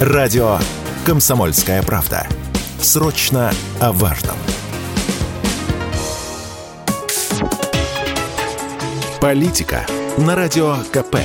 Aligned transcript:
Радио 0.00 0.56
«Комсомольская 1.04 1.82
правда». 1.82 2.26
Срочно 2.80 3.52
о 3.80 3.92
важном. 3.92 4.34
Политика 9.20 9.84
на 10.16 10.36
Радио 10.36 10.76
КП. 10.90 11.16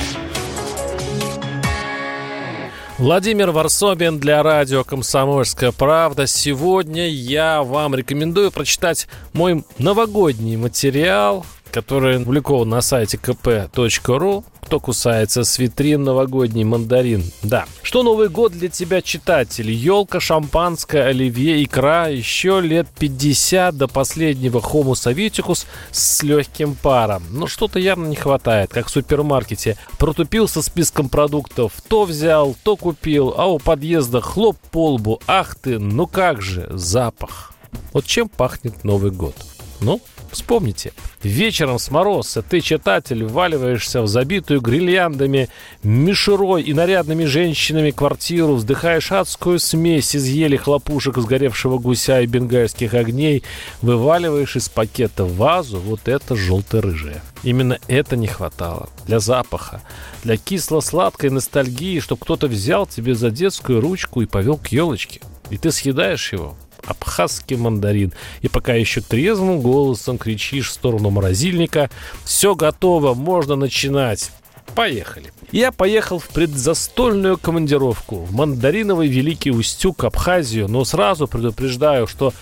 Владимир 2.98 3.50
Варсобин 3.50 4.18
для 4.18 4.42
радио 4.42 4.84
«Комсомольская 4.84 5.72
правда». 5.72 6.26
Сегодня 6.26 7.08
я 7.08 7.62
вам 7.62 7.94
рекомендую 7.94 8.52
прочитать 8.52 9.08
мой 9.32 9.64
новогодний 9.78 10.56
материал, 10.56 11.46
который 11.72 12.16
опубликован 12.16 12.68
на 12.68 12.82
сайте 12.82 13.16
kp.ru 13.16 14.44
кто 14.66 14.80
кусается 14.80 15.44
с 15.44 15.60
витрин 15.60 16.02
новогодний 16.02 16.64
мандарин. 16.64 17.22
Да. 17.44 17.66
Что 17.82 18.02
Новый 18.02 18.28
год 18.28 18.50
для 18.50 18.68
тебя, 18.68 19.00
читатель? 19.00 19.70
Елка, 19.70 20.18
шампанское, 20.18 21.04
оливье, 21.04 21.62
икра. 21.62 22.08
Еще 22.08 22.60
лет 22.60 22.88
50 22.98 23.76
до 23.76 23.86
последнего 23.86 24.58
Homo 24.58 24.94
Savicus 24.94 25.66
с 25.92 26.20
легким 26.24 26.74
паром. 26.74 27.22
Но 27.30 27.46
что-то 27.46 27.78
явно 27.78 28.06
не 28.06 28.16
хватает, 28.16 28.72
как 28.72 28.88
в 28.88 28.90
супермаркете. 28.90 29.78
Протупил 29.98 30.48
со 30.48 30.62
списком 30.62 31.08
продуктов. 31.08 31.72
То 31.86 32.04
взял, 32.04 32.56
то 32.64 32.76
купил, 32.76 33.34
а 33.36 33.46
у 33.46 33.60
подъезда 33.60 34.20
хлоп 34.20 34.58
по 34.72 34.94
лбу. 34.94 35.20
Ах 35.28 35.54
ты, 35.54 35.78
ну 35.78 36.08
как 36.08 36.42
же, 36.42 36.66
запах. 36.72 37.52
Вот 37.92 38.04
чем 38.04 38.28
пахнет 38.28 38.82
Новый 38.82 39.12
год? 39.12 39.36
Ну, 39.80 40.00
Вспомните, 40.30 40.92
вечером 41.22 41.78
с 41.78 41.90
мороза 41.90 42.42
ты, 42.42 42.60
читатель, 42.60 43.24
вваливаешься 43.24 44.02
в 44.02 44.06
забитую 44.06 44.60
грильяндами, 44.60 45.48
мишерой 45.82 46.62
и 46.62 46.74
нарядными 46.74 47.24
женщинами 47.24 47.90
квартиру, 47.90 48.54
вздыхаешь 48.54 49.12
адскую 49.12 49.58
смесь 49.58 50.14
из 50.14 50.26
ели 50.26 50.56
хлопушек 50.56 51.18
сгоревшего 51.18 51.78
гуся 51.78 52.20
и 52.20 52.26
бенгальских 52.26 52.94
огней, 52.94 53.42
вываливаешь 53.82 54.56
из 54.56 54.68
пакета 54.68 55.24
вазу 55.24 55.78
вот 55.78 56.08
это 56.08 56.36
желто-рыжее. 56.36 57.22
Именно 57.42 57.78
это 57.86 58.16
не 58.16 58.26
хватало. 58.26 58.88
Для 59.06 59.20
запаха, 59.20 59.82
для 60.24 60.36
кисло-сладкой 60.36 61.30
ностальгии, 61.30 62.00
чтобы 62.00 62.20
кто-то 62.22 62.48
взял 62.48 62.86
тебе 62.86 63.14
за 63.14 63.30
детскую 63.30 63.80
ручку 63.80 64.20
и 64.22 64.26
повел 64.26 64.56
к 64.56 64.68
елочке. 64.68 65.20
И 65.50 65.58
ты 65.58 65.70
съедаешь 65.70 66.32
его, 66.32 66.56
абхазский 66.86 67.56
мандарин. 67.56 68.12
И 68.42 68.48
пока 68.48 68.74
еще 68.74 69.00
трезвым 69.00 69.60
голосом 69.60 70.18
кричишь 70.18 70.70
в 70.70 70.72
сторону 70.72 71.10
морозильника 71.10 71.90
«Все 72.24 72.54
готово, 72.54 73.14
можно 73.14 73.56
начинать!» 73.56 74.30
Поехали. 74.74 75.32
Я 75.52 75.72
поехал 75.72 76.18
в 76.18 76.28
предзастольную 76.28 77.38
командировку 77.38 78.16
в 78.16 78.34
мандариновый 78.34 79.08
Великий 79.08 79.50
Устюг, 79.50 80.04
Абхазию, 80.04 80.68
но 80.68 80.84
сразу 80.84 81.28
предупреждаю, 81.28 82.06
что 82.06 82.34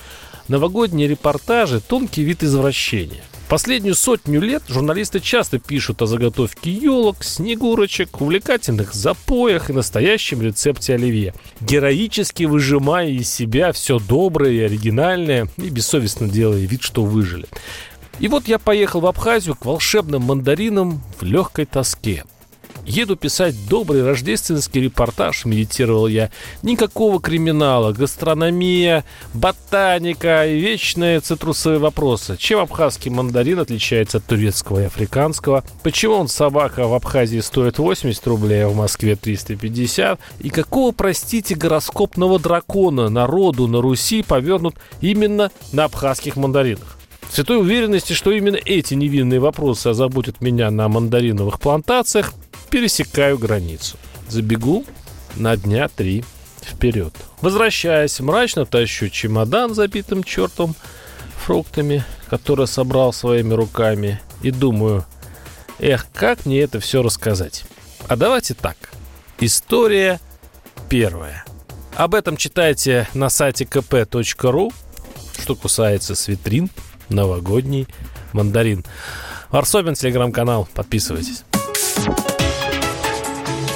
новогодние 0.48 1.06
репортажи– 1.06 1.80
тонкий 1.88 2.22
вид 2.22 2.42
извращения. 2.42 3.22
Последнюю 3.48 3.94
сотню 3.94 4.40
лет 4.40 4.62
журналисты 4.68 5.20
часто 5.20 5.58
пишут 5.58 6.00
о 6.00 6.06
заготовке 6.06 6.70
елок, 6.72 7.22
снегурочек, 7.22 8.20
увлекательных 8.20 8.94
запоях 8.94 9.68
и 9.68 9.74
настоящем 9.74 10.40
рецепте 10.40 10.94
оливье. 10.94 11.34
Героически 11.60 12.44
выжимая 12.44 13.08
из 13.08 13.32
себя 13.32 13.72
все 13.72 13.98
доброе 13.98 14.52
и 14.52 14.60
оригинальное 14.60 15.48
и 15.58 15.68
бессовестно 15.68 16.26
делая 16.26 16.60
вид, 16.60 16.82
что 16.82 17.04
выжили. 17.04 17.46
И 18.18 18.28
вот 18.28 18.48
я 18.48 18.58
поехал 18.58 19.00
в 19.00 19.06
Абхазию 19.06 19.56
к 19.56 19.66
волшебным 19.66 20.22
мандаринам 20.22 21.02
в 21.20 21.24
легкой 21.24 21.66
тоске. 21.66 22.24
Еду 22.86 23.16
писать 23.16 23.54
добрый 23.68 24.04
рождественский 24.04 24.82
репортаж, 24.82 25.46
медитировал 25.46 26.06
я. 26.06 26.30
Никакого 26.62 27.18
криминала, 27.18 27.92
гастрономия, 27.92 29.04
ботаника 29.32 30.46
и 30.46 30.60
вечные 30.60 31.20
цитрусовые 31.20 31.78
вопросы. 31.78 32.36
Чем 32.38 32.60
абхазский 32.60 33.10
мандарин 33.10 33.60
отличается 33.60 34.18
от 34.18 34.26
турецкого 34.26 34.82
и 34.82 34.84
африканского? 34.84 35.64
Почему 35.82 36.16
он 36.16 36.28
собака 36.28 36.86
в 36.86 36.92
Абхазии 36.92 37.40
стоит 37.40 37.78
80 37.78 38.26
рублей, 38.26 38.64
а 38.64 38.68
в 38.68 38.76
Москве 38.76 39.16
350? 39.16 40.20
И 40.40 40.50
какого, 40.50 40.92
простите, 40.92 41.54
гороскопного 41.54 42.38
дракона 42.38 43.08
народу 43.08 43.66
на 43.66 43.80
Руси 43.80 44.22
повернут 44.22 44.76
именно 45.00 45.50
на 45.72 45.84
абхазских 45.84 46.36
мандаринах? 46.36 46.98
В 47.28 47.34
святой 47.34 47.58
уверенности, 47.58 48.12
что 48.12 48.30
именно 48.30 48.56
эти 48.56 48.94
невинные 48.94 49.40
вопросы 49.40 49.88
озаботят 49.88 50.40
меня 50.40 50.70
на 50.70 50.88
мандариновых 50.88 51.58
плантациях, 51.58 52.32
пересекаю 52.74 53.38
границу. 53.38 53.96
Забегу 54.28 54.84
на 55.36 55.56
дня 55.56 55.86
три 55.86 56.24
вперед. 56.60 57.14
Возвращаясь, 57.40 58.18
мрачно 58.18 58.66
тащу 58.66 59.08
чемодан, 59.10 59.76
забитым 59.76 60.24
чертом 60.24 60.74
фруктами, 61.36 62.04
который 62.28 62.66
собрал 62.66 63.12
своими 63.12 63.54
руками, 63.54 64.20
и 64.42 64.50
думаю, 64.50 65.04
эх, 65.78 66.08
как 66.12 66.46
мне 66.46 66.62
это 66.62 66.80
все 66.80 67.00
рассказать. 67.00 67.64
А 68.08 68.16
давайте 68.16 68.54
так. 68.54 68.76
История 69.38 70.18
первая. 70.88 71.44
Об 71.94 72.16
этом 72.16 72.36
читайте 72.36 73.06
на 73.14 73.28
сайте 73.28 73.66
kp.ru, 73.66 74.74
что 75.38 75.54
кусается 75.54 76.16
с 76.16 76.26
витрин, 76.26 76.68
новогодний 77.08 77.86
мандарин. 78.32 78.84
Арсобин, 79.50 79.94
телеграм-канал, 79.94 80.68
подписывайтесь. 80.74 81.44